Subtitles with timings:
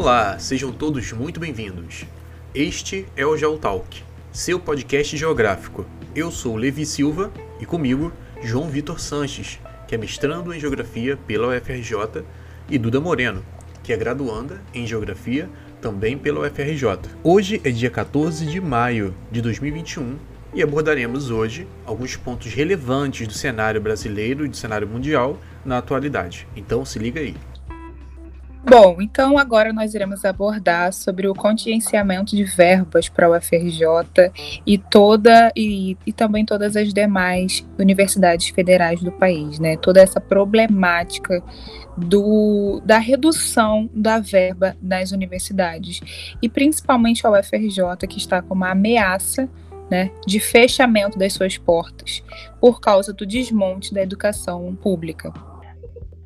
[0.00, 2.04] Olá, sejam todos muito bem-vindos.
[2.54, 5.84] Este é o GeoTalk, seu podcast geográfico.
[6.14, 9.58] Eu sou Levi Silva e comigo João Vitor Sanches,
[9.88, 12.22] que é mestrando em Geografia pela UFRJ,
[12.70, 13.44] e Duda Moreno,
[13.82, 15.50] que é graduanda em Geografia
[15.80, 17.00] também pela UFRJ.
[17.24, 20.16] Hoje é dia 14 de maio de 2021
[20.54, 26.46] e abordaremos hoje alguns pontos relevantes do cenário brasileiro e do cenário mundial na atualidade.
[26.54, 27.34] Então se liga aí.
[28.68, 34.30] Bom, então agora nós iremos abordar sobre o contingenciamento de verbas para o UFRJ
[34.66, 39.78] e toda e, e também todas as demais universidades federais do país, né?
[39.78, 41.42] Toda essa problemática
[41.96, 46.00] do, da redução da verba das universidades
[46.42, 49.48] e principalmente a UFRJ que está com uma ameaça
[49.90, 52.22] né, de fechamento das suas portas
[52.60, 55.32] por causa do desmonte da educação pública.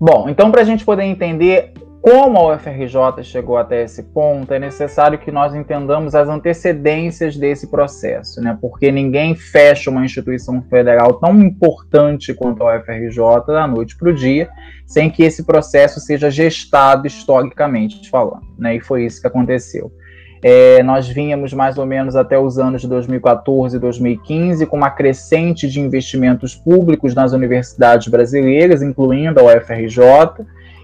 [0.01, 4.59] Bom, então para a gente poder entender como a UFRJ chegou até esse ponto, é
[4.59, 8.59] necessário que nós entendamos as antecedências desse processo, né?
[8.61, 14.13] Porque ninguém fecha uma instituição federal tão importante quanto a UFRJ da noite para o
[14.13, 14.51] dia,
[14.85, 18.75] sem que esse processo seja gestado historicamente falando, né?
[18.75, 19.93] E foi isso que aconteceu.
[20.43, 24.91] É, nós vínhamos mais ou menos até os anos de 2014 e 2015 com uma
[24.91, 30.03] crescente de investimentos públicos nas universidades brasileiras, incluindo a UFRJ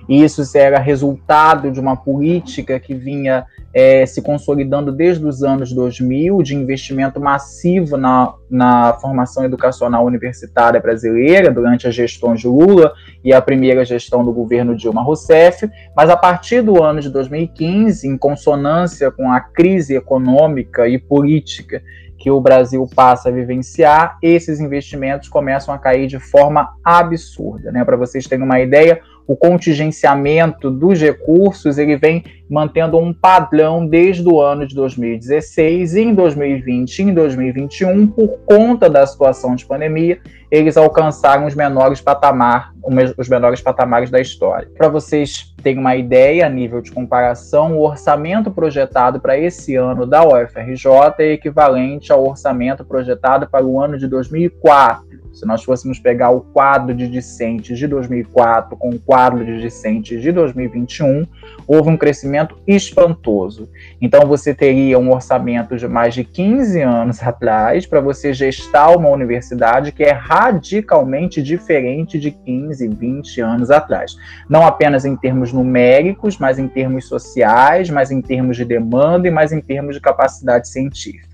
[0.09, 5.73] e isso era resultado de uma política que vinha é, se consolidando desde os anos
[5.73, 12.93] 2000, de investimento massivo na, na formação educacional universitária brasileira, durante as gestões de Lula
[13.23, 18.09] e a primeira gestão do governo Dilma Rousseff, mas a partir do ano de 2015,
[18.09, 21.83] em consonância com a crise econômica e política
[22.19, 27.71] que o Brasil passa a vivenciar, esses investimentos começam a cair de forma absurda.
[27.71, 27.85] Né?
[27.85, 34.27] Para vocês terem uma ideia, o contingenciamento dos recursos ele vem mantendo um padrão desde
[34.27, 39.67] o ano de 2016 e em 2020 e em 2021 por conta da situação de
[39.67, 40.19] pandemia
[40.51, 42.73] eles alcançaram os menores patamar
[43.19, 44.67] os menores patamares da história.
[44.79, 50.07] Para vocês terem uma ideia a nível de comparação, o orçamento projetado para esse ano
[50.07, 55.99] da UFRJ é equivalente ao orçamento projetado para o ano de 2004 se nós fôssemos
[55.99, 61.27] pegar o quadro de discentes de 2004 com o quadro de discentes de 2021,
[61.67, 63.69] houve um crescimento espantoso.
[64.01, 69.09] Então você teria um orçamento de mais de 15 anos atrás para você gestar uma
[69.09, 74.17] universidade que é radicalmente diferente de 15, 20 anos atrás.
[74.49, 79.31] Não apenas em termos numéricos, mas em termos sociais, mas em termos de demanda e
[79.31, 81.28] mais em termos de capacidade científica.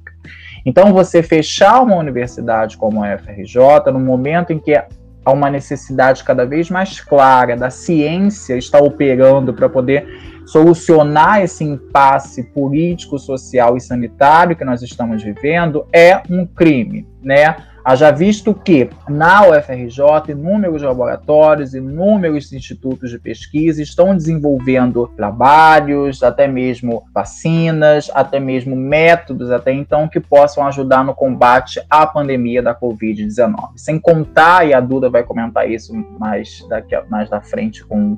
[0.64, 6.22] Então, você fechar uma universidade como a FRJ, no momento em que há uma necessidade
[6.24, 10.06] cada vez mais clara da ciência estar operando para poder
[10.46, 17.56] solucionar esse impasse político, social e sanitário que nós estamos vivendo, é um crime, né?
[17.84, 26.48] Haja visto que na UFRJ inúmeros laboratórios, inúmeros institutos de pesquisa estão desenvolvendo trabalhos, até
[26.48, 32.74] mesmo vacinas, até mesmo métodos até então que possam ajudar no combate à pandemia da
[32.74, 33.72] Covid-19.
[33.76, 38.16] Sem contar, e a Duda vai comentar isso mais, daqui, mais da frente com,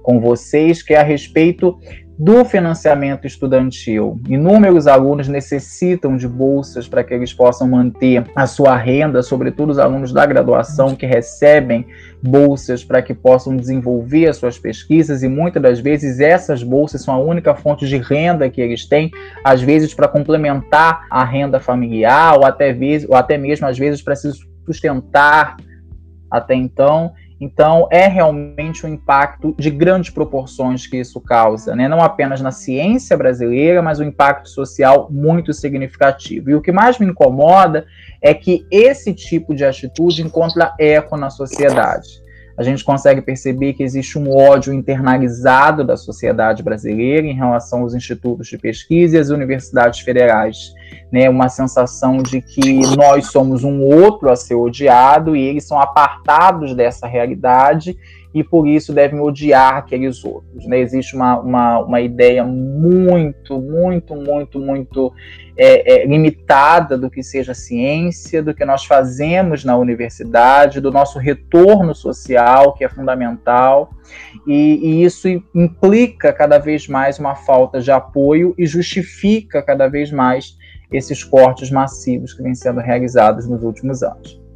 [0.00, 1.76] com vocês, que é a respeito
[2.18, 4.20] do financiamento estudantil.
[4.28, 9.78] Inúmeros alunos necessitam de bolsas para que eles possam manter a sua renda, sobretudo os
[9.78, 11.86] alunos da graduação que recebem
[12.20, 17.14] bolsas para que possam desenvolver as suas pesquisas e muitas das vezes essas bolsas são
[17.14, 19.12] a única fonte de renda que eles têm,
[19.44, 24.02] às vezes para complementar a renda familiar ou até, vezes, ou até mesmo às vezes
[24.02, 24.28] para se
[24.66, 25.56] sustentar
[26.28, 27.12] até então.
[27.40, 31.88] Então, é realmente um impacto de grandes proporções que isso causa, né?
[31.88, 36.50] não apenas na ciência brasileira, mas um impacto social muito significativo.
[36.50, 37.86] E o que mais me incomoda
[38.20, 42.27] é que esse tipo de atitude encontra eco na sociedade
[42.58, 47.94] a gente consegue perceber que existe um ódio internalizado da sociedade brasileira em relação aos
[47.94, 50.74] institutos de pesquisa e às universidades federais.
[51.10, 55.80] Né, uma sensação de que nós somos um outro a ser odiado e eles são
[55.80, 57.96] apartados dessa realidade
[58.38, 60.64] e por isso devem odiar aqueles outros.
[60.64, 60.78] Né?
[60.78, 65.12] Existe uma, uma, uma ideia muito, muito, muito, muito
[65.56, 71.18] é, é, limitada do que seja ciência, do que nós fazemos na universidade, do nosso
[71.18, 73.90] retorno social, que é fundamental,
[74.46, 80.12] e, e isso implica cada vez mais uma falta de apoio e justifica cada vez
[80.12, 80.56] mais
[80.92, 84.47] esses cortes massivos que vêm sendo realizados nos últimos anos.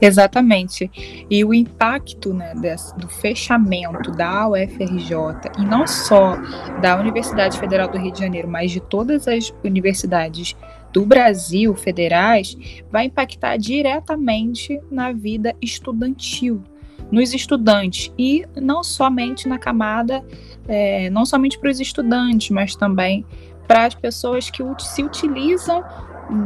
[0.00, 0.90] Exatamente.
[1.30, 6.36] E o impacto né, desse, do fechamento da UFRJ, e não só
[6.80, 10.56] da Universidade Federal do Rio de Janeiro, mas de todas as universidades
[10.92, 12.56] do Brasil federais,
[12.90, 16.62] vai impactar diretamente na vida estudantil,
[17.10, 20.24] nos estudantes, e não somente na camada,
[20.68, 23.24] é, não somente para os estudantes, mas também
[23.66, 25.82] para as pessoas que se utilizam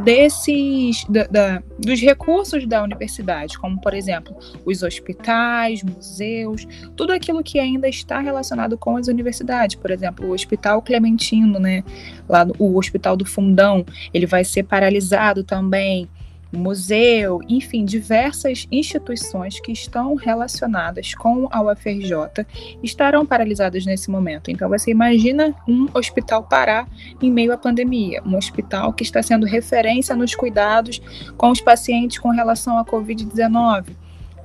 [0.03, 4.35] desses da, da, dos recursos da universidade, como por exemplo
[4.65, 10.33] os hospitais, museus, tudo aquilo que ainda está relacionado com as universidades, por exemplo o
[10.33, 11.83] Hospital Clementino, né,
[12.27, 16.07] lá o Hospital do Fundão, ele vai ser paralisado também
[16.51, 22.45] museu, enfim, diversas instituições que estão relacionadas com a UFRJ
[22.81, 24.49] estarão paralisadas nesse momento.
[24.49, 26.87] Então, você imagina um hospital parar
[27.21, 31.01] em meio à pandemia, um hospital que está sendo referência nos cuidados
[31.37, 33.85] com os pacientes com relação à Covid-19.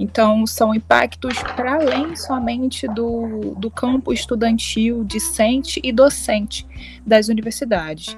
[0.00, 6.66] Então, são impactos para além somente do, do campo estudantil, discente e docente
[7.06, 8.16] das universidades.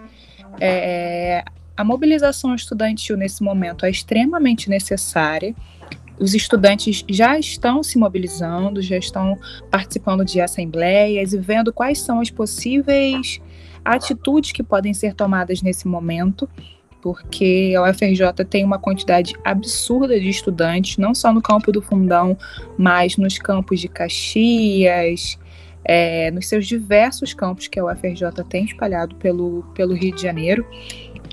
[0.61, 1.45] É,
[1.77, 5.55] a mobilização estudantil nesse momento é extremamente necessária.
[6.19, 9.37] Os estudantes já estão se mobilizando, já estão
[9.71, 13.41] participando de assembleias e vendo quais são as possíveis
[13.85, 16.49] atitudes que podem ser tomadas nesse momento,
[17.03, 22.39] porque a UFRJ tem uma quantidade absurda de estudantes, não só no campo do Fundão,
[22.79, 25.39] mas nos campos de Caxias,
[25.85, 30.67] é, nos seus diversos campos que a UFRJ tem espalhado pelo, pelo Rio de Janeiro.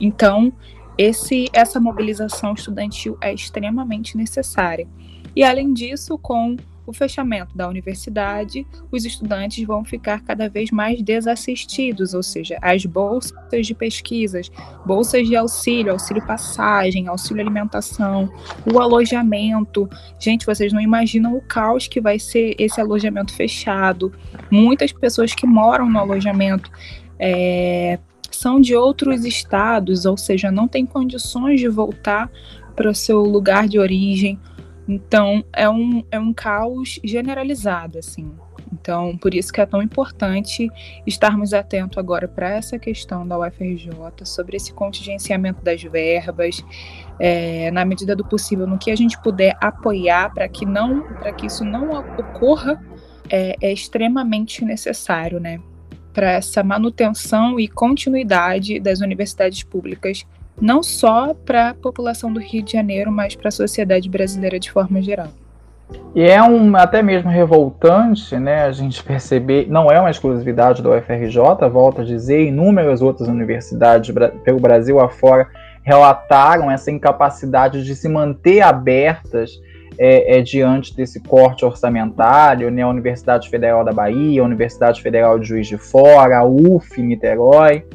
[0.01, 0.51] Então,
[0.98, 4.88] esse, essa mobilização estudantil é extremamente necessária.
[5.36, 11.01] E, além disso, com o fechamento da universidade, os estudantes vão ficar cada vez mais
[11.01, 14.51] desassistidos, ou seja, as bolsas de pesquisas,
[14.86, 18.30] bolsas de auxílio, auxílio passagem, auxílio alimentação,
[18.71, 19.89] o alojamento.
[20.19, 24.12] Gente, vocês não imaginam o caos que vai ser esse alojamento fechado.
[24.50, 26.69] Muitas pessoas que moram no alojamento
[27.18, 28.00] é,
[28.35, 32.29] são de outros estados, ou seja, não tem condições de voltar
[32.75, 34.39] para o seu lugar de origem.
[34.87, 38.31] Então, é um, é um caos generalizado, assim.
[38.73, 40.69] Então, por isso que é tão importante
[41.05, 43.91] estarmos atentos agora para essa questão da UFRJ,
[44.23, 46.63] sobre esse contingenciamento das verbas,
[47.19, 51.31] é, na medida do possível, no que a gente puder apoiar para que não, para
[51.33, 52.81] que isso não ocorra,
[53.29, 55.59] é, é extremamente necessário, né?
[56.13, 60.25] Para essa manutenção e continuidade das universidades públicas,
[60.59, 64.71] não só para a população do Rio de Janeiro, mas para a sociedade brasileira de
[64.71, 65.29] forma geral.
[66.15, 70.89] E é um até mesmo revoltante, né, a gente perceber, não é uma exclusividade da
[70.89, 71.37] UFRJ,
[71.71, 75.49] volto a dizer, inúmeras outras universidades pelo Brasil afora
[75.83, 79.59] relataram essa incapacidade de se manter abertas
[80.03, 85.38] é, é, diante desse corte orçamentário, né, a Universidade Federal da Bahia, a Universidade Federal
[85.38, 87.86] de Juiz de Fora, a UF Niterói.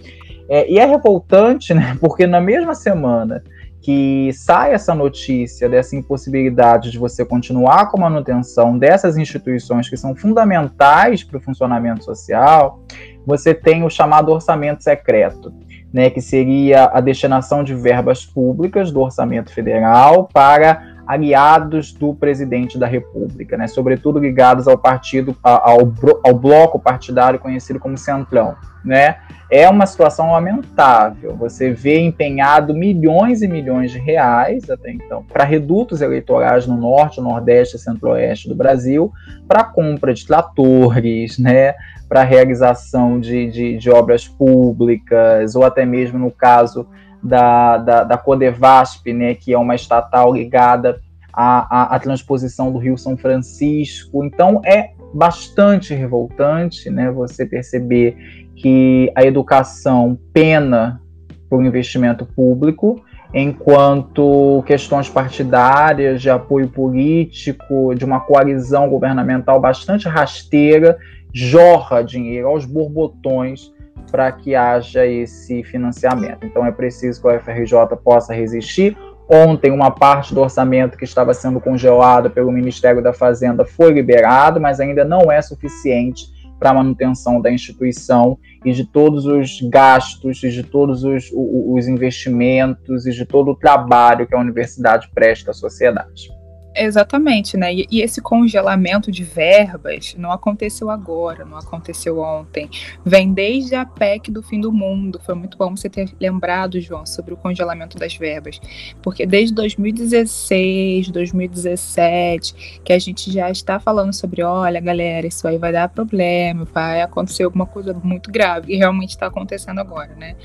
[0.48, 3.42] É, e é revoltante, né, porque na mesma semana
[3.80, 9.96] que sai essa notícia dessa impossibilidade de você continuar com a manutenção dessas instituições que
[9.96, 12.84] são fundamentais para o funcionamento social,
[13.26, 15.52] você tem o chamado orçamento secreto,
[15.92, 22.78] né, que seria a destinação de verbas públicas do orçamento federal para aliados do presidente
[22.78, 25.80] da República, né, sobretudo ligados ao partido, ao,
[26.24, 28.56] ao bloco partidário conhecido como Centrão.
[28.84, 29.16] Né?
[29.50, 31.34] É uma situação lamentável.
[31.36, 37.20] Você vê empenhado milhões e milhões de reais até então para redutos eleitorais no norte,
[37.20, 39.12] nordeste e centro-oeste do Brasil,
[39.48, 41.74] para compra de tratores, né?
[42.08, 46.86] para realização de, de, de obras públicas, ou até mesmo no caso
[47.22, 51.00] da, da, da Codevasp, né, que é uma estatal ligada
[51.32, 54.24] à, à, à, transposição do Rio São Francisco.
[54.24, 58.16] Então é bastante revoltante né, você perceber
[58.54, 61.00] que a educação pena
[61.48, 70.96] por investimento público, enquanto questões partidárias, de apoio político, de uma coalizão governamental bastante rasteira,
[71.32, 73.70] jorra dinheiro aos borbotões
[74.10, 76.44] para que haja esse financiamento.
[76.46, 78.96] Então é preciso que a UFRJ possa resistir.
[79.28, 84.60] Ontem, uma parte do orçamento que estava sendo congelada pelo Ministério da Fazenda foi liberado,
[84.60, 86.26] mas ainda não é suficiente
[86.58, 91.88] para a manutenção da instituição e de todos os gastos, e de todos os, os
[91.88, 96.30] investimentos e de todo o trabalho que a universidade presta à sociedade.
[96.78, 97.74] Exatamente, né?
[97.74, 102.68] E, e, esse congelamento de verbas não aconteceu agora, não aconteceu ontem.
[103.02, 105.18] Vem desde a PEC do fim do mundo.
[105.24, 108.60] Foi muito bom você ter lembrado, João, sobre o congelamento das verbas.
[109.02, 115.56] Porque desde 2016, 2017, que a gente já está falando sobre, olha, galera, isso aí
[115.56, 118.74] vai dar problema, vai acontecer alguma coisa muito grave.
[118.74, 120.36] E realmente está acontecendo agora, né?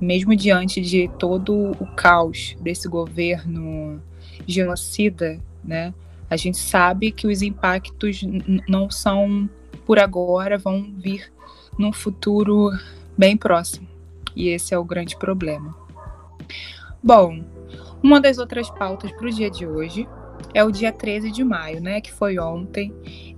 [0.00, 4.02] Mesmo diante de todo o caos desse governo
[4.46, 5.92] genocida né?
[6.28, 8.20] A gente sabe que os impactos
[8.68, 9.48] não são
[9.84, 11.32] por agora, vão vir
[11.78, 12.70] num futuro
[13.16, 13.86] bem próximo.
[14.34, 15.74] E esse é o grande problema.
[17.02, 17.44] Bom,
[18.02, 20.08] uma das outras pautas para o dia de hoje
[20.52, 22.92] é o dia 13 de maio, né, que foi ontem,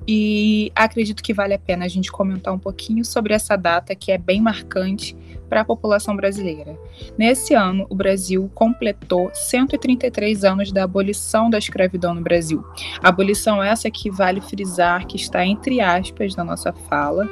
[0.06, 4.10] e acredito que vale a pena a gente comentar um pouquinho sobre essa data que
[4.10, 5.16] é bem marcante
[5.48, 6.78] para a população brasileira.
[7.16, 12.64] Nesse ano, o Brasil completou 133 anos da abolição da escravidão no Brasil.
[13.02, 17.28] Abolição essa que vale frisar que está entre aspas na nossa fala,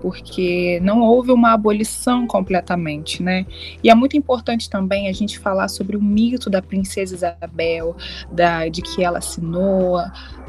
[0.00, 3.46] porque não houve uma abolição completamente, né?
[3.82, 7.94] E é muito importante também a gente falar sobre o mito da princesa Isabel,
[8.32, 9.98] da, de que ela assinou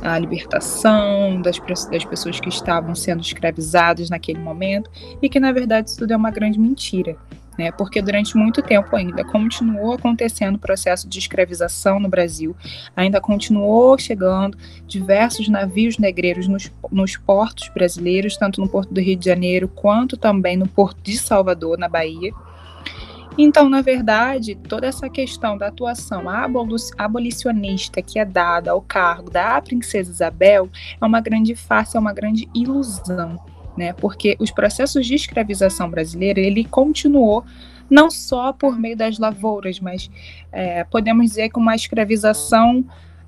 [0.02, 4.90] a libertação das, das pessoas que estavam sendo escravizadas naquele momento
[5.22, 7.18] e que na verdade isso tudo é uma grande mentira
[7.58, 7.72] né?
[7.72, 12.56] Porque durante muito tempo ainda continuou acontecendo o processo de escravização no Brasil,
[12.96, 19.16] ainda continuou chegando diversos navios negreiros nos, nos portos brasileiros, tanto no Porto do Rio
[19.16, 22.32] de Janeiro quanto também no Porto de Salvador, na Bahia.
[23.38, 26.26] Então, na verdade, toda essa questão da atuação
[26.98, 30.70] abolicionista que é dada ao cargo da princesa Isabel
[31.00, 33.40] é uma grande farsa, é uma grande ilusão
[33.76, 33.94] né?
[33.94, 37.44] Porque os processos de escravização brasileira ele continuou
[37.90, 40.10] não só por meio das lavouras, mas
[40.52, 42.86] é, podemos dizer que uma escravização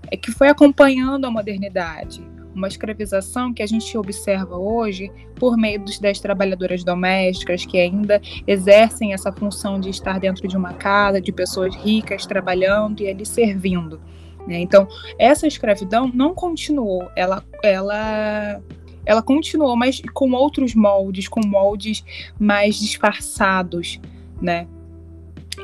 [0.10, 5.84] é, que foi acompanhando a modernidade, uma escravização que a gente observa hoje por meio
[6.02, 11.32] das trabalhadoras domésticas que ainda exercem essa função de estar dentro de uma casa, de
[11.32, 14.00] pessoas ricas trabalhando e ali servindo.
[14.48, 14.60] Né?
[14.60, 18.62] Então, essa escravidão não continuou, ela, ela
[19.06, 22.04] ela continuou, mas com outros moldes, com moldes
[22.40, 24.00] mais disfarçados,
[24.42, 24.66] né?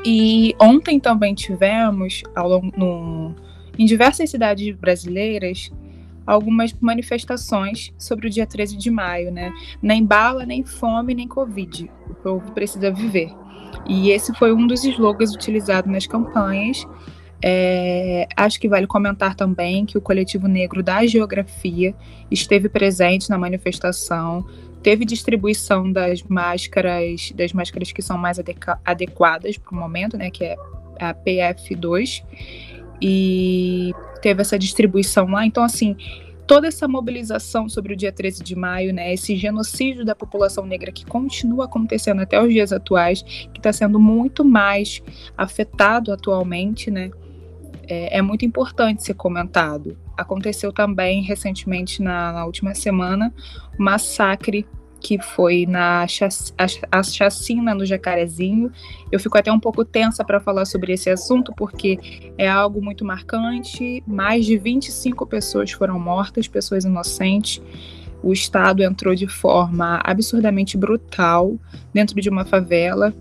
[0.04, 3.34] E ontem também tivemos, ao, no,
[3.78, 5.70] em diversas cidades brasileiras,
[6.32, 9.52] algumas manifestações sobre o dia 13 de maio, né?
[9.82, 11.90] Nem bala, nem fome, nem Covid.
[12.08, 13.30] O povo precisa viver.
[13.86, 16.86] E esse foi um dos slogans utilizados nas campanhas
[17.42, 21.94] é, acho que vale comentar também que o coletivo negro da geografia
[22.30, 24.44] esteve presente na manifestação,
[24.82, 28.38] teve distribuição das máscaras, das máscaras que são mais
[28.84, 30.56] adequadas para o momento, né, que é
[30.98, 32.22] a PF2,
[33.00, 35.46] e teve essa distribuição lá.
[35.46, 35.96] Então, assim,
[36.46, 40.90] toda essa mobilização sobre o dia 13 de maio, né, esse genocídio da população negra
[40.90, 45.00] que continua acontecendo até os dias atuais, que está sendo muito mais
[45.36, 47.10] afetado atualmente, né,
[47.86, 49.96] é, é muito importante ser comentado.
[50.16, 53.32] Aconteceu também recentemente, na, na última semana,
[53.78, 54.66] massacre
[55.00, 58.70] que foi na a, a chacina no Jacarezinho.
[59.10, 61.98] Eu fico até um pouco tensa para falar sobre esse assunto, porque
[62.36, 64.02] é algo muito marcante.
[64.06, 67.62] Mais de 25 pessoas foram mortas, pessoas inocentes.
[68.22, 71.56] O Estado entrou de forma absurdamente brutal
[71.92, 73.14] dentro de uma favela,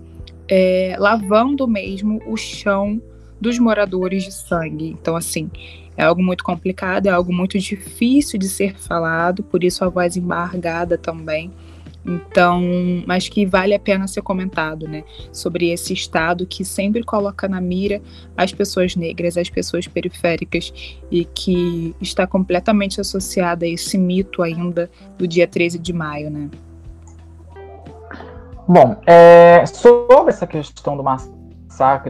[0.48, 3.02] é, lavando mesmo o chão
[3.40, 4.90] dos moradores de sangue.
[4.90, 5.50] Então, assim,
[5.96, 10.18] é algo muito complicado, é algo muito difícil de ser falado, por isso a voz
[10.18, 11.52] embargada também.
[12.06, 12.62] Então,
[13.06, 15.04] mas que vale a pena ser comentado, né?
[15.32, 18.02] Sobre esse Estado que sempre coloca na mira
[18.38, 20.74] as pessoas negras, as pessoas periféricas
[21.12, 26.50] e que está completamente associada a esse mito ainda do dia 13 de maio, né?
[28.68, 31.39] Bom, é, sobre essa questão do massacre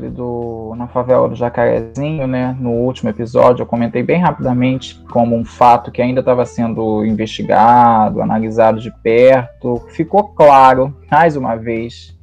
[0.10, 2.58] do, na favela do Jacarezinho, né?
[2.60, 8.22] No último episódio, eu comentei bem rapidamente como um fato que ainda estava sendo investigado,
[8.22, 9.86] analisado de perto.
[9.90, 12.18] Ficou claro, mais uma vez,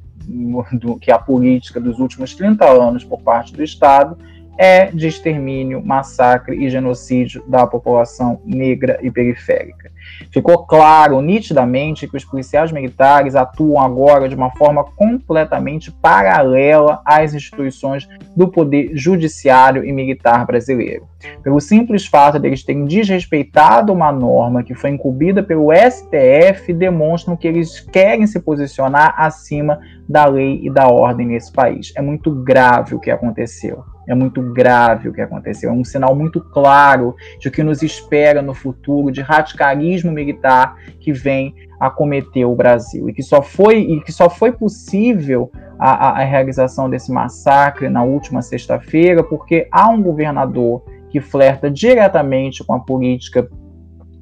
[0.73, 4.17] do, que a política dos últimos 30 anos por parte do Estado
[4.57, 9.91] é de extermínio, massacre e genocídio da população negra e periférica.
[10.31, 17.33] Ficou claro nitidamente que os policiais militares atuam agora de uma forma completamente paralela às
[17.33, 21.07] instituições do poder judiciário e militar brasileiro.
[21.41, 27.35] Pelo simples fato de eles terem desrespeitado uma norma que foi incumbida pelo STF, demonstram
[27.35, 31.91] que eles querem se posicionar acima da lei e da ordem nesse país.
[31.95, 33.83] É muito grave o que aconteceu.
[34.07, 35.69] É muito grave o que aconteceu.
[35.69, 40.75] É um sinal muito claro de o que nos espera no futuro de radicalismo militar
[40.99, 46.21] que vem acometer o Brasil e que só foi e que só foi possível a,
[46.21, 52.73] a realização desse massacre na última sexta-feira porque há um governador que flerta diretamente com
[52.73, 53.47] a política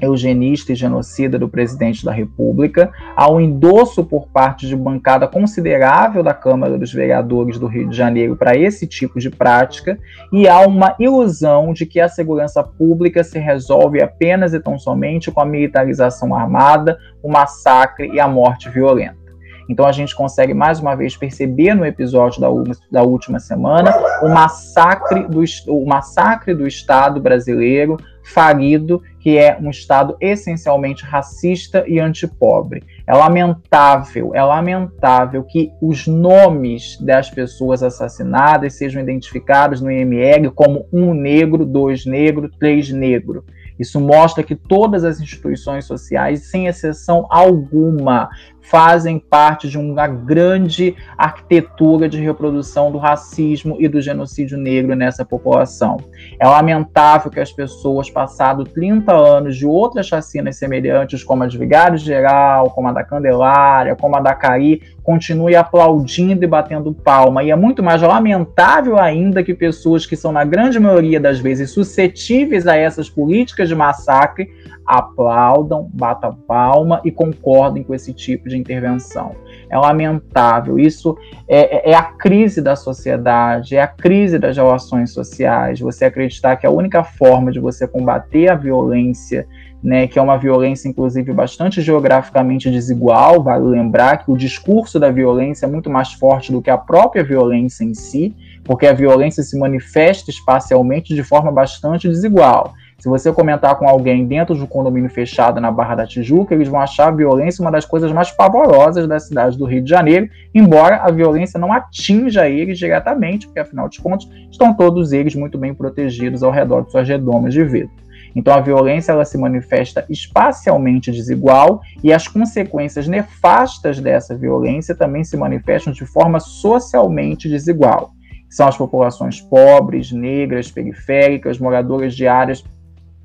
[0.01, 2.91] eugenista e genocida do presidente da República,
[3.29, 8.35] um endosso por parte de bancada considerável da Câmara dos Vereadores do Rio de Janeiro
[8.35, 9.97] para esse tipo de prática,
[10.31, 15.31] e há uma ilusão de que a segurança pública se resolve apenas e tão somente
[15.31, 19.24] com a militarização armada, o massacre e a morte violenta.
[19.67, 22.47] Então a gente consegue mais uma vez perceber no episódio da,
[22.91, 23.91] da última semana
[24.21, 31.83] o massacre do, o massacre do Estado brasileiro falido, que é um Estado essencialmente racista
[31.87, 32.83] e antipobre.
[33.05, 40.87] É lamentável, é lamentável que os nomes das pessoas assassinadas sejam identificados no IML como
[40.91, 43.45] um negro, dois negro, três negro.
[43.77, 48.29] Isso mostra que todas as instituições sociais, sem exceção alguma,
[48.69, 55.23] fazem parte de uma grande arquitetura de reprodução do racismo e do genocídio negro nessa
[55.23, 55.97] população.
[56.39, 61.57] É lamentável que as pessoas, passados 30 anos de outras chacinas semelhantes, como a de
[61.57, 67.43] Vigário Geral, como a da Candelária, como a da Cari, continuem aplaudindo e batendo palma.
[67.43, 71.71] E é muito mais lamentável ainda que pessoas que são, na grande maioria das vezes,
[71.71, 74.49] suscetíveis a essas políticas de massacre
[74.85, 79.35] aplaudam, batam palma e concordem com esse tipo de intervenção.
[79.69, 80.77] É lamentável.
[80.77, 85.79] Isso é, é, é, a crise da sociedade, é a crise das relações sociais.
[85.79, 89.47] Você acreditar que a única forma de você combater a violência,
[89.83, 95.09] né, que é uma violência, inclusive, bastante geograficamente desigual, vale lembrar que o discurso da
[95.11, 99.43] violência é muito mais forte do que a própria violência em si, porque a violência
[99.43, 102.73] se manifesta espacialmente de forma bastante desigual.
[102.97, 106.67] Se você comentar com alguém dentro de um condomínio fechado na Barra da Tijuca, eles
[106.67, 110.29] vão achar a violência uma das coisas mais pavorosas da cidade do Rio de Janeiro,
[110.53, 115.57] embora a violência não atinja eles diretamente, porque afinal de contas estão todos eles muito
[115.57, 117.91] bem protegidos ao redor de suas redomas de vidro.
[118.35, 125.23] Então a violência ela se manifesta espacialmente desigual e as consequências nefastas dessa violência também
[125.23, 128.11] se manifestam de forma socialmente desigual.
[128.49, 132.63] São as populações pobres, negras, periféricas, moradoras de áreas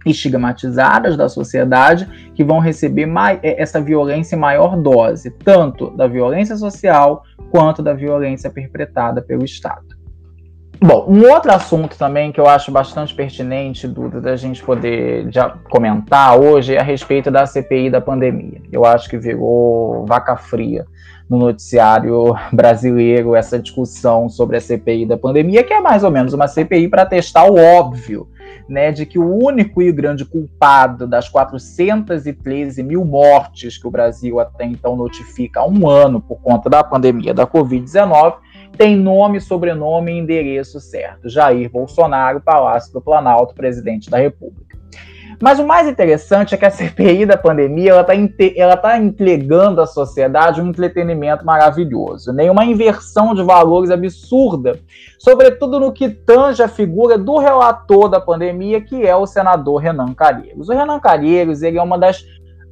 [0.06, 3.08] estigmatizadas da sociedade que vão receber
[3.42, 9.44] é, essa violência em maior dose, tanto da violência social quanto da violência perpetrada pelo
[9.44, 10.00] Estado.
[10.82, 15.50] Bom, um outro assunto também que eu acho bastante pertinente, Duda, da gente poder já
[15.68, 18.62] comentar hoje é a respeito da CPI da pandemia.
[18.72, 20.86] Eu acho que virou vaca fria
[21.30, 26.34] no noticiário brasileiro essa discussão sobre a CPI da pandemia, que é mais ou menos
[26.34, 28.28] uma CPI para testar o óbvio
[28.68, 34.40] né, de que o único e grande culpado das 413 mil mortes que o Brasil
[34.40, 38.34] até então notifica há um ano por conta da pandemia da Covid-19
[38.76, 44.69] tem nome, sobrenome e endereço certo: Jair Bolsonaro, Palácio do Planalto, presidente da República.
[45.42, 49.86] Mas o mais interessante é que a CPI da pandemia ela está tá entregando à
[49.86, 52.50] sociedade um entretenimento maravilhoso, né?
[52.50, 54.78] uma inversão de valores absurda,
[55.18, 60.12] sobretudo no que tange a figura do relator da pandemia, que é o senador Renan
[60.12, 60.68] Calheiros.
[60.68, 62.22] O Renan Calheiros ele é uma das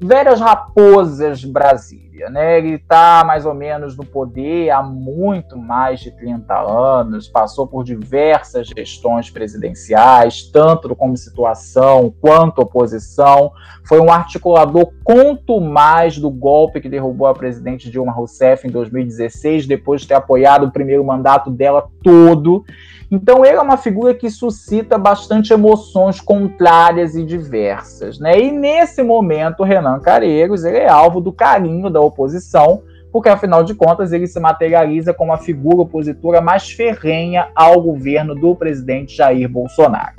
[0.01, 2.59] velhas raposas Brasil né?
[2.59, 7.85] Ele está mais ou menos no poder há muito mais de 30 anos, passou por
[7.85, 13.53] diversas gestões presidenciais, tanto como situação quanto oposição.
[13.87, 19.67] Foi um articulador quanto mais do golpe que derrubou a presidente Dilma Rousseff em 2016,
[19.67, 22.65] depois de ter apoiado o primeiro mandato dela todo.
[23.11, 28.39] Então ele é uma figura que suscita bastante emoções contrárias e diversas, né?
[28.39, 33.75] E nesse momento, Renan Careiros ele é alvo do carinho da oposição, porque afinal de
[33.75, 39.49] contas ele se materializa como a figura opositora mais ferrenha ao governo do presidente Jair
[39.49, 40.17] Bolsonaro.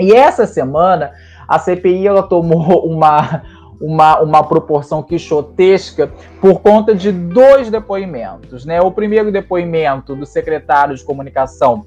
[0.00, 1.12] E essa semana
[1.46, 3.42] a CPI ela tomou uma
[3.78, 8.64] uma, uma proporção quixotesca por conta de dois depoimentos.
[8.64, 8.80] Né?
[8.80, 11.84] O primeiro depoimento do secretário de comunicação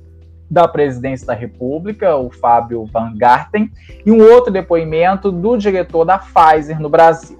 [0.49, 3.71] da presidência da República, o Fábio Van Garten,
[4.05, 7.39] e um outro depoimento do diretor da Pfizer no Brasil.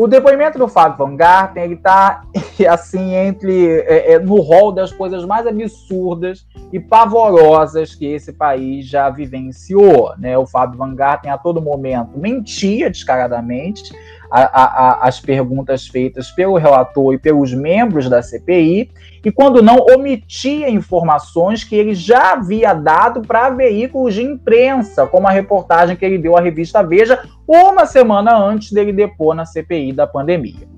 [0.00, 2.22] O depoimento do Fábio Van Garten ele está
[2.70, 8.86] assim entre é, é, no rol das coisas mais absurdas e pavorosas que esse país
[8.86, 10.14] já vivenciou.
[10.16, 10.38] Né?
[10.38, 13.92] O Fábio Van Garten a todo momento mentia descaradamente,
[14.30, 18.90] a, a, as perguntas feitas pelo relator e pelos membros da CPI,
[19.24, 25.26] e quando não, omitia informações que ele já havia dado para veículos de imprensa, como
[25.26, 29.92] a reportagem que ele deu à revista Veja uma semana antes dele depor na CPI
[29.92, 30.68] da pandemia.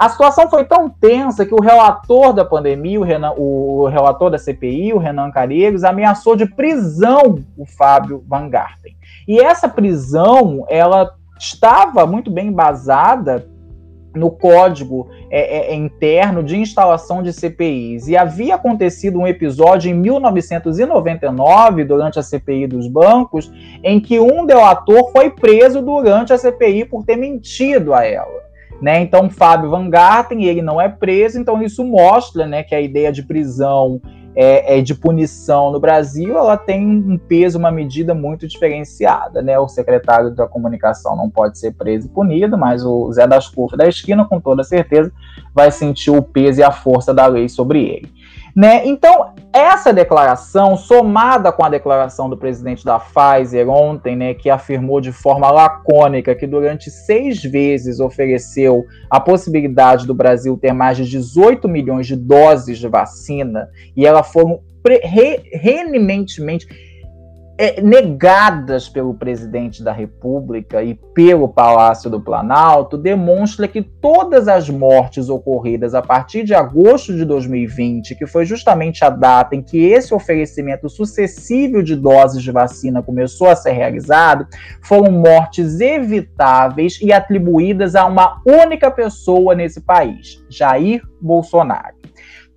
[0.00, 4.38] A situação foi tão tensa que o relator da pandemia, o, Renan, o relator da
[4.38, 8.96] CPI, o Renan Calheiros, ameaçou de prisão o Fábio Van Garten.
[9.28, 13.48] E essa prisão, ela estava muito bem embasada
[14.14, 18.08] no código é, é, interno de instalação de CPIs.
[18.08, 23.50] E havia acontecido um episódio em 1999, durante a CPI dos bancos,
[23.82, 28.50] em que um delator foi preso durante a CPI por ter mentido a ela.
[28.82, 29.00] Né?
[29.00, 33.12] Então, Fábio Van Garten, ele não é preso, então isso mostra né, que a ideia
[33.12, 34.00] de prisão
[34.34, 39.42] é, é, de punição no Brasil, ela tem um peso, uma medida muito diferenciada.
[39.42, 39.58] Né?
[39.58, 43.78] O secretário da comunicação não pode ser preso e punido, mas o Zé das Curvas
[43.78, 45.12] da esquina, com toda certeza,
[45.54, 48.19] vai sentir o peso e a força da lei sobre ele.
[48.54, 48.86] Né?
[48.86, 55.00] Então, essa declaração, somada com a declaração do presidente da Pfizer ontem, né, que afirmou
[55.00, 61.08] de forma lacônica que durante seis vezes ofereceu a possibilidade do Brasil ter mais de
[61.08, 65.40] 18 milhões de doses de vacina e elas foram re,
[67.62, 74.70] é, negadas pelo presidente da República e pelo Palácio do Planalto demonstra que todas as
[74.70, 79.76] mortes ocorridas a partir de agosto de 2020, que foi justamente a data em que
[79.76, 84.46] esse oferecimento sucessivo de doses de vacina começou a ser realizado,
[84.80, 92.00] foram mortes evitáveis e atribuídas a uma única pessoa nesse país, Jair Bolsonaro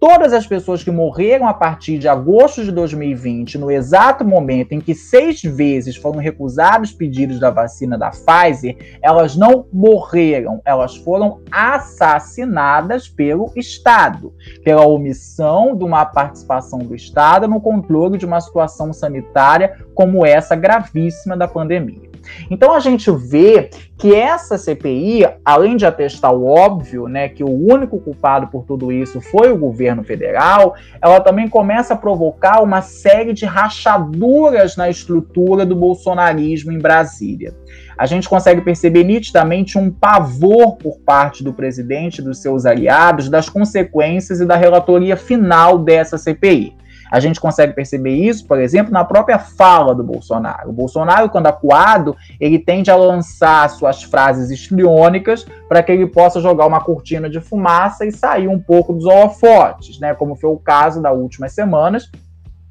[0.06, 4.82] todas as pessoas que morreram a partir de agosto de 2020, no exato momento em
[4.82, 11.40] que seis vezes foram recusados pedidos da vacina da Pfizer, elas não morreram, elas foram
[11.50, 18.92] assassinadas pelo Estado, pela omissão de uma participação do Estado no controle de uma situação
[18.92, 22.13] sanitária como essa gravíssima da pandemia.
[22.50, 27.50] Então a gente vê que essa CPI, além de atestar o óbvio, né, que o
[27.50, 32.82] único culpado por tudo isso foi o governo federal, ela também começa a provocar uma
[32.82, 37.54] série de rachaduras na estrutura do bolsonarismo em Brasília.
[37.98, 43.30] A gente consegue perceber nitidamente um pavor por parte do presidente e dos seus aliados
[43.30, 46.76] das consequências e da relatoria final dessa CPI.
[47.14, 50.72] A gente consegue perceber isso, por exemplo, na própria fala do Bolsonaro.
[50.72, 56.42] O Bolsonaro, quando acuado, ele tende a lançar suas frases histriônicas para que ele possa
[56.42, 60.16] jogar uma cortina de fumaça e sair um pouco dos holofotes, né?
[60.16, 62.10] Como foi o caso das últimas semanas,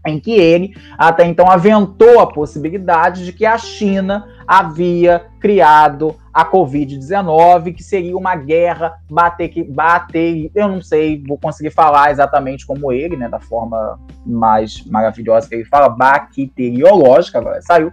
[0.04, 6.44] em que ele até então aventou a possibilidade de que a China havia criado a
[6.44, 12.66] Covid-19, que seria uma guerra bater que bater, eu não sei, vou conseguir falar exatamente
[12.66, 17.92] como ele, né, da forma mais maravilhosa que ele fala, bacteriológica, agora saiu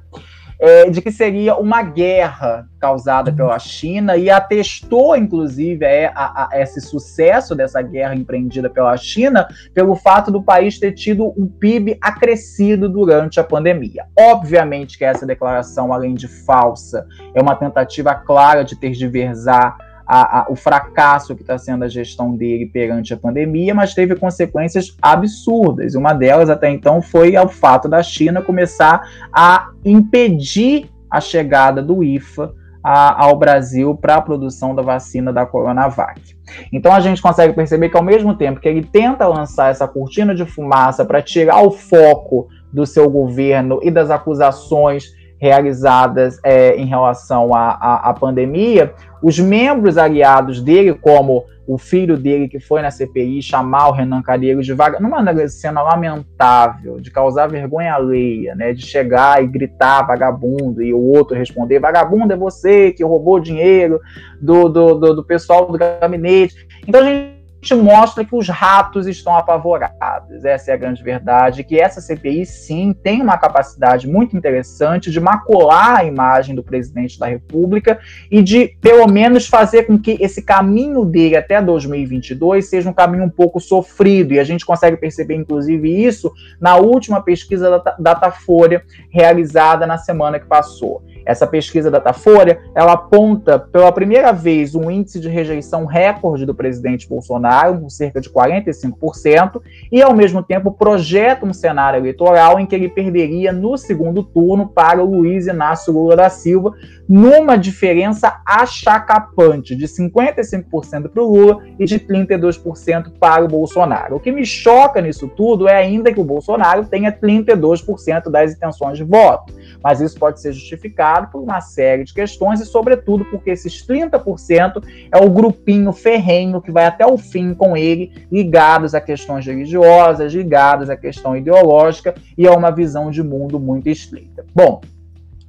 [0.59, 6.61] é, de que seria uma guerra causada pela China e atestou, inclusive, é, a, a,
[6.61, 11.97] esse sucesso dessa guerra empreendida pela China pelo fato do país ter tido um PIB
[12.01, 14.05] acrescido durante a pandemia.
[14.17, 20.45] Obviamente que essa declaração, além de falsa, é uma tentativa clara de tergiversar a, a,
[20.49, 25.93] o fracasso que está sendo a gestão dele perante a pandemia, mas teve consequências absurdas.
[25.93, 32.03] Uma delas, até então, foi o fato da China começar a impedir a chegada do
[32.03, 32.51] IFA
[32.83, 36.35] a, ao Brasil para a produção da vacina da Coronavac.
[36.73, 40.33] Então a gente consegue perceber que, ao mesmo tempo que ele tenta lançar essa cortina
[40.33, 46.86] de fumaça para tirar o foco do seu governo e das acusações realizadas é, em
[46.86, 52.89] relação à, à, pandemia, os membros aliados dele, como o filho dele que foi na
[52.89, 58.73] CPI chamar o Renan Calheiros de vaga, numa cena lamentável, de causar vergonha alheia, né,
[58.73, 64.02] de chegar e gritar vagabundo e o outro responder vagabundo é você que roubou dinheiro
[64.41, 66.56] do, do, do, do pessoal do gabinete.
[66.88, 70.45] Então a gente gente mostra que os ratos estão apavorados.
[70.45, 75.19] Essa é a grande verdade, que essa CPI sim tem uma capacidade muito interessante de
[75.19, 77.99] macular a imagem do presidente da República
[78.31, 83.25] e de pelo menos fazer com que esse caminho dele até 2022 seja um caminho
[83.25, 84.33] um pouco sofrido.
[84.33, 90.39] E a gente consegue perceber inclusive isso na última pesquisa da Datafolha realizada na semana
[90.39, 91.03] que passou.
[91.25, 96.55] Essa pesquisa da Datafolha, ela aponta pela primeira vez um índice de rejeição recorde do
[96.55, 102.65] presidente Bolsonaro, com cerca de 45%, e ao mesmo tempo projeta um cenário eleitoral em
[102.65, 106.73] que ele perderia no segundo turno para o Luiz Inácio Lula da Silva,
[107.09, 114.17] numa diferença achacapante de 55% para o Lula e de 32% para o Bolsonaro.
[114.17, 118.95] O que me choca nisso tudo é ainda que o Bolsonaro tenha 32% das intenções
[118.95, 119.51] de voto,
[119.83, 124.83] mas isso pode ser justificado por uma série de questões e, sobretudo, porque esses 30%
[125.11, 130.31] é o grupinho ferrenho que vai até o fim com ele, ligados a questões religiosas,
[130.31, 134.45] ligados à questão ideológica e a uma visão de mundo muito estreita.
[134.53, 134.81] Bom,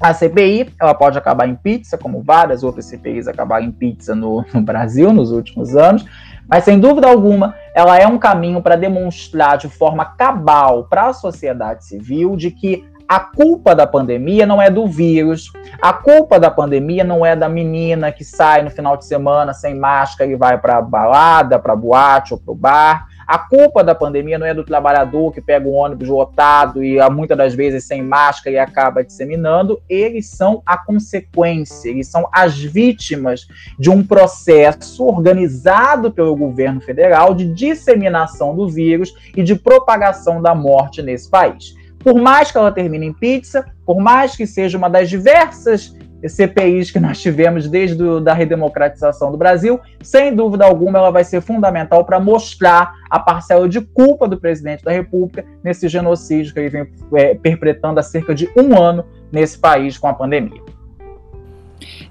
[0.00, 4.44] a CPI ela pode acabar em pizza, como várias outras CPIs acabaram em pizza no,
[4.52, 6.04] no Brasil nos últimos anos,
[6.48, 11.12] mas sem dúvida alguma ela é um caminho para demonstrar de forma cabal para a
[11.12, 16.48] sociedade civil de que a culpa da pandemia não é do vírus, a culpa da
[16.48, 20.56] pandemia não é da menina que sai no final de semana sem máscara e vai
[20.58, 23.09] para balada, para boate ou para o bar.
[23.30, 27.38] A culpa da pandemia não é do trabalhador que pega o ônibus lotado e muitas
[27.38, 29.80] das vezes sem máscara e acaba disseminando.
[29.88, 33.46] Eles são a consequência, eles são as vítimas
[33.78, 40.52] de um processo organizado pelo governo federal de disseminação do vírus e de propagação da
[40.52, 41.76] morte nesse país.
[42.00, 45.94] Por mais que ela termine em pizza, por mais que seja uma das diversas
[46.28, 51.40] CPIs que nós tivemos desde a redemocratização do Brasil, sem dúvida alguma ela vai ser
[51.40, 56.68] fundamental para mostrar a parcela de culpa do presidente da República nesse genocídio que ele
[56.68, 60.60] vem é, perpetrando há cerca de um ano nesse país com a pandemia.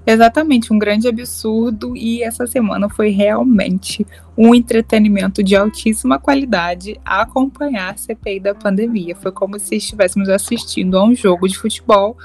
[0.06, 4.06] Exatamente, um grande absurdo e essa semana foi realmente
[4.38, 9.16] um entretenimento de altíssima qualidade a acompanhar a CPI da pandemia.
[9.16, 12.18] Foi como se estivéssemos assistindo a um jogo de futebol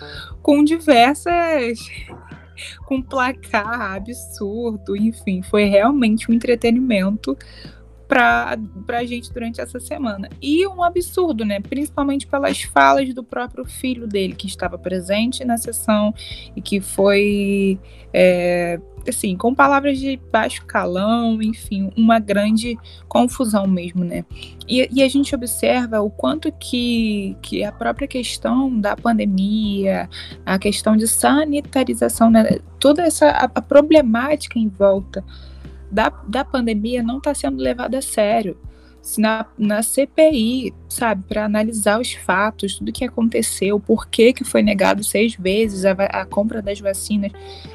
[0.42, 1.78] com diversas
[2.84, 7.36] com placar absurdo, enfim, foi realmente um entretenimento
[8.06, 10.28] para a gente durante essa semana.
[10.40, 11.60] E um absurdo, né?
[11.60, 16.14] Principalmente pelas falas do próprio filho dele, que estava presente na sessão
[16.54, 17.78] e que foi,
[18.12, 22.76] é, assim, com palavras de baixo calão, enfim, uma grande
[23.08, 24.24] confusão mesmo, né?
[24.68, 30.08] E, e, a gente observa o quanto que, que a própria questão da pandemia,
[30.44, 32.58] a questão de sanitarização, né?
[32.78, 35.22] toda essa a, a problemática em volta
[35.94, 38.56] da, da pandemia não está sendo levada a sério.
[39.16, 44.62] Na, na CPI, sabe, para analisar os fatos, tudo que aconteceu, por que, que foi
[44.62, 47.30] negado seis vezes a, a compra das vacinas,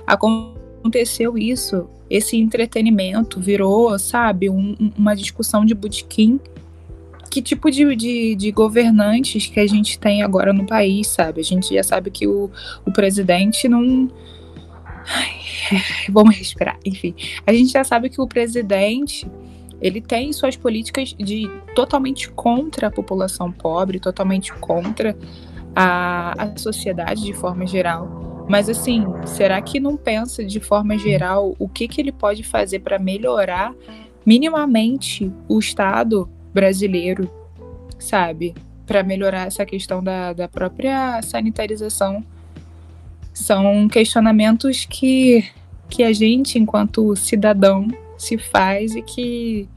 [0.08, 6.40] aconteceu isso, esse entretenimento virou, sabe, um, uma discussão de botequim.
[7.30, 11.42] Que tipo de, de, de, governantes que a gente tem agora no país, sabe?
[11.42, 12.50] A gente já sabe que o,
[12.84, 14.10] o presidente não,
[15.10, 15.40] Ai,
[16.10, 16.78] vamos respirar.
[16.86, 19.28] Enfim, a gente já sabe que o presidente
[19.82, 25.18] ele tem suas políticas de totalmente contra a população pobre, totalmente contra
[25.76, 28.46] a, a sociedade de forma geral.
[28.50, 32.80] Mas assim, será que não pensa de forma geral o que, que ele pode fazer
[32.80, 33.74] para melhorar
[34.26, 37.30] minimamente o Estado brasileiro,
[37.98, 38.54] sabe?
[38.86, 42.24] Para melhorar essa questão da, da própria sanitarização
[43.40, 45.46] são questionamentos que,
[45.90, 49.68] que a gente, enquanto cidadão, se faz e que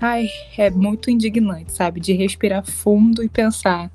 [0.00, 1.98] ai, é muito indignante, sabe?
[2.00, 3.90] De respirar fundo e pensar: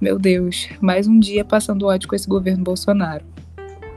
[0.00, 3.24] meu Deus, mais um dia passando ódio com esse governo Bolsonaro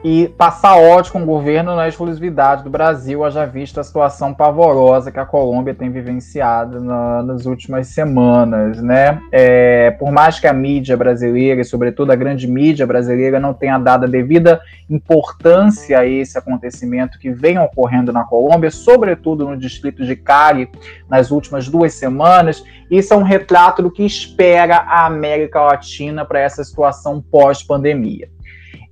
[0.04, 5.12] e passar ódio com o governo na exclusividade do Brasil, haja visto a situação pavorosa
[5.12, 9.22] que a Colômbia tem vivenciado na, nas últimas semanas, né?
[9.32, 13.78] É, por mais que a mídia brasileira, e sobretudo a grande mídia brasileira, não tenha
[13.78, 20.04] dado a devida importância a esse acontecimento que vem ocorrendo na Colômbia, sobretudo no distrito
[20.06, 20.70] de Cali,
[21.10, 22.62] nas últimas duas semanas,
[22.92, 28.33] isso é um retrato do que espera a América Latina para essa situação pós-pandemia.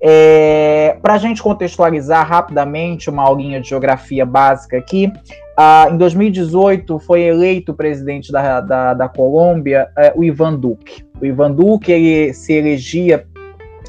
[0.04, 5.12] É, Para a gente contextualizar rapidamente uma aulinha de geografia básica aqui,
[5.58, 11.06] uh, em 2018 foi eleito presidente da, da, da Colômbia uh, o Ivan Duque.
[11.22, 13.28] O Ivan Duque ele se elegia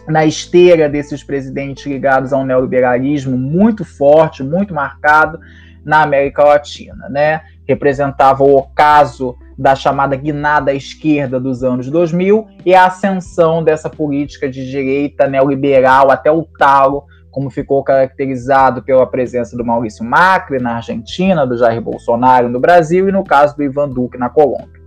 [0.06, 5.40] na esteira desses presidentes ligados ao neoliberalismo muito forte, muito marcado
[5.84, 7.40] na América Latina, né?
[7.66, 13.88] Representava o ocaso da chamada guinada à esquerda dos anos 2000 e a ascensão dessa
[13.88, 20.60] política de direita neoliberal até o talo, como ficou caracterizado pela presença do Maurício Macri
[20.60, 24.82] na Argentina, do Jair Bolsonaro no Brasil e no caso do Ivan Duque na Colômbia.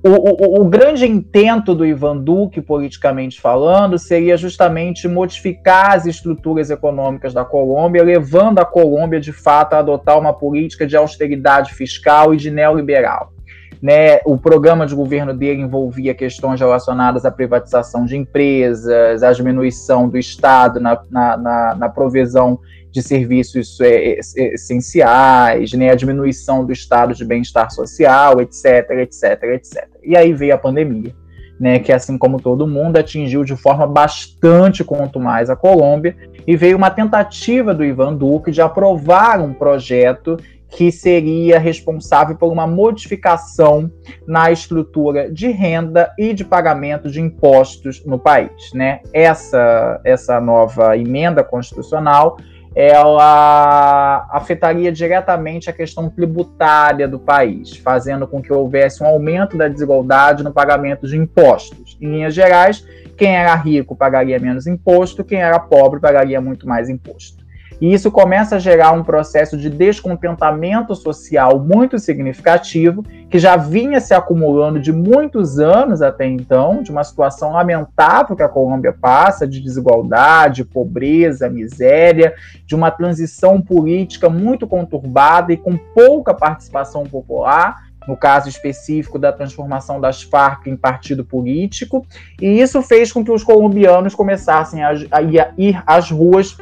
[0.00, 6.70] O, o, o, grande intento do Ivan Duque, politicamente falando, seria justamente modificar as estruturas
[6.70, 12.32] econômicas da Colômbia, levando a Colômbia, de fato, a adotar uma política de austeridade fiscal
[12.32, 13.32] e de neoliberal.
[13.80, 20.08] Né, o programa de governo dele envolvia questões relacionadas à privatização de empresas, à diminuição
[20.08, 22.58] do Estado na, na, na, na provisão
[22.90, 24.20] de serviços é, é,
[24.54, 29.88] essenciais, né, a diminuição do estado de bem-estar social, etc, etc, etc.
[30.02, 31.14] E aí veio a pandemia,
[31.60, 36.56] né, que assim como todo mundo atingiu de forma bastante quanto mais a Colômbia, e
[36.56, 40.36] veio uma tentativa do Ivan Duque de aprovar um projeto
[40.68, 43.90] que seria responsável por uma modificação
[44.26, 48.72] na estrutura de renda e de pagamento de impostos no país.
[48.74, 49.00] Né?
[49.12, 52.36] Essa, essa nova emenda constitucional
[52.74, 59.66] ela afetaria diretamente a questão tributária do país, fazendo com que houvesse um aumento da
[59.66, 61.96] desigualdade no pagamento de impostos.
[62.00, 66.88] Em linhas gerais, quem era rico pagaria menos imposto, quem era pobre pagaria muito mais
[66.88, 67.44] imposto.
[67.80, 74.00] E isso começa a gerar um processo de descontentamento social muito significativo, que já vinha
[74.00, 79.46] se acumulando de muitos anos até então, de uma situação lamentável que a Colômbia passa,
[79.46, 82.34] de desigualdade, pobreza, miséria,
[82.66, 89.30] de uma transição política muito conturbada e com pouca participação popular no caso específico da
[89.30, 92.06] transformação das Farc em partido político,
[92.40, 96.56] e isso fez com que os colombianos começassem a, a ir às ruas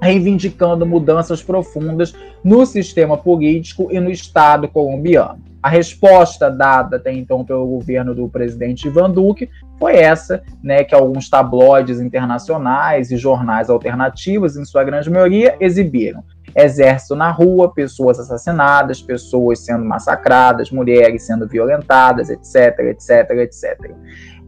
[0.00, 5.42] reivindicando mudanças profundas no sistema político e no Estado colombiano.
[5.62, 10.94] A resposta dada até então pelo governo do presidente Ivan Duque foi essa, né, que
[10.94, 16.22] alguns tabloides internacionais e jornais alternativos, em sua grande maioria, exibiram.
[16.56, 23.90] Exército na rua, pessoas assassinadas, pessoas sendo massacradas, mulheres sendo violentadas, etc, etc, etc.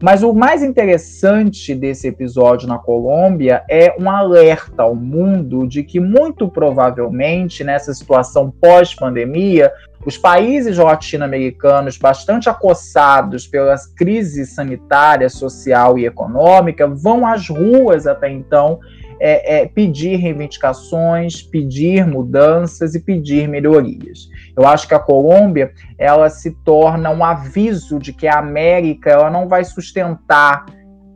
[0.01, 5.99] Mas o mais interessante desse episódio na Colômbia é um alerta ao mundo de que,
[5.99, 9.71] muito provavelmente, nessa situação pós-pandemia,
[10.05, 18.29] os países latino-americanos, bastante acossados pelas crises sanitária, social e econômica, vão às ruas até
[18.29, 18.79] então
[19.19, 24.29] é, é, pedir reivindicações, pedir mudanças e pedir melhorias.
[24.55, 29.29] Eu acho que a Colômbia ela se torna um aviso de que a América ela
[29.29, 30.65] não vai sustentar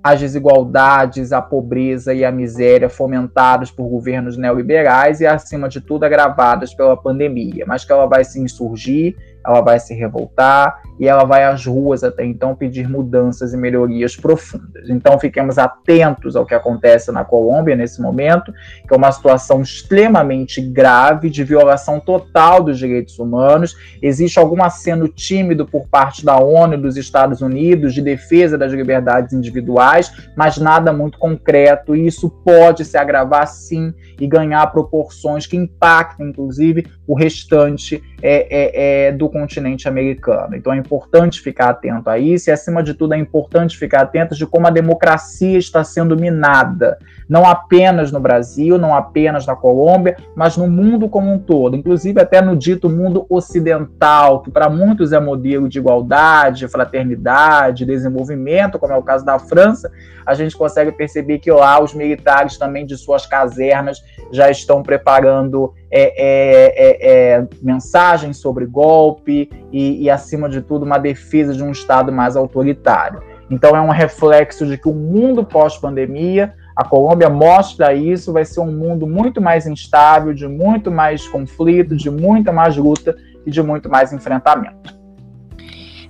[0.03, 6.03] as desigualdades, a pobreza e a miséria fomentadas por governos neoliberais e, acima de tudo,
[6.03, 11.23] agravadas pela pandemia, mas que ela vai se insurgir, ela vai se revoltar e ela
[11.23, 14.89] vai às ruas até então pedir mudanças e melhorias profundas.
[14.89, 18.53] Então fiquemos atentos ao que acontece na Colômbia nesse momento,
[18.87, 23.75] que é uma situação extremamente grave de violação total dos direitos humanos.
[24.01, 28.71] Existe algum aceno tímido por parte da ONU e dos Estados Unidos de defesa das
[28.71, 35.47] liberdades individuais, mas nada muito concreto, e isso pode se agravar sim e ganhar proporções
[35.47, 40.55] que impactem, inclusive, o restante é, é, é, do continente americano.
[40.55, 44.35] Então é importante ficar atento a isso e, acima de tudo, é importante ficar atento
[44.35, 46.97] de como a democracia está sendo minada,
[47.31, 52.19] não apenas no Brasil, não apenas na Colômbia, mas no mundo como um todo, inclusive
[52.19, 58.91] até no dito mundo ocidental, que para muitos é modelo de igualdade, fraternidade, desenvolvimento, como
[58.91, 59.89] é o caso da França,
[60.25, 65.73] a gente consegue perceber que lá os militares também de suas casernas já estão preparando
[65.89, 71.63] é, é, é, é, mensagens sobre golpe e, e, acima de tudo, uma defesa de
[71.63, 73.23] um Estado mais autoritário.
[73.49, 78.61] Então, é um reflexo de que o mundo pós-pandemia, a Colômbia mostra isso, vai ser
[78.61, 83.61] um mundo muito mais instável, de muito mais conflito, de muita mais luta e de
[83.61, 85.01] muito mais enfrentamento.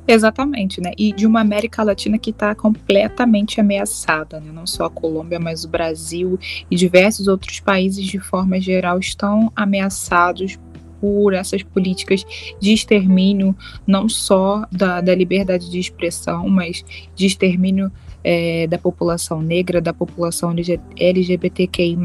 [0.07, 0.91] Exatamente, né?
[0.97, 4.51] E de uma América Latina que está completamente ameaçada, né?
[4.51, 9.51] Não só a Colômbia, mas o Brasil e diversos outros países de forma geral estão
[9.55, 10.59] ameaçados
[10.99, 12.23] por essas políticas
[12.59, 13.55] de extermínio,
[13.87, 16.83] não só da, da liberdade de expressão, mas
[17.15, 17.91] de extermínio
[18.23, 20.53] é, da população negra, da população
[20.97, 21.97] LGBTQI.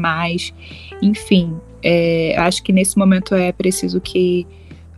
[1.01, 4.45] Enfim, é, acho que nesse momento é preciso que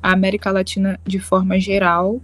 [0.01, 2.21] a América Latina, de forma geral,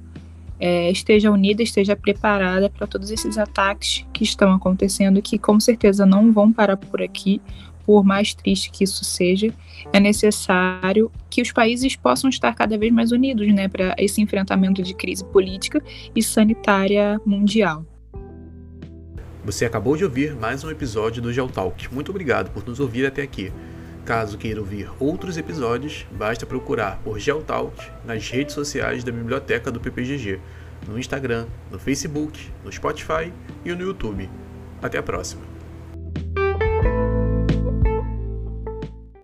[0.59, 6.05] é, esteja unida, esteja preparada para todos esses ataques que estão acontecendo, que com certeza
[6.05, 7.41] não vão parar por aqui,
[7.85, 9.53] por mais triste que isso seja,
[9.93, 14.81] é necessário que os países possam estar cada vez mais unidos né, para esse enfrentamento
[14.81, 15.83] de crise política
[16.15, 17.85] e sanitária mundial.
[19.45, 21.93] Você acabou de ouvir mais um episódio do Geotalk.
[21.93, 23.53] Muito obrigado por nos ouvir até aqui.
[24.03, 29.79] Caso queira ouvir outros episódios, basta procurar por Geotalk nas redes sociais da biblioteca do
[29.79, 30.39] PPGG,
[30.87, 33.31] no Instagram, no Facebook, no Spotify
[33.63, 34.27] e no YouTube.
[34.81, 35.43] Até a próxima!